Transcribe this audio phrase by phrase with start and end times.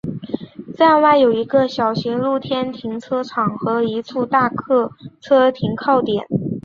[0.75, 6.25] 站外有一个小型露天停车场和一处大客车停靠点。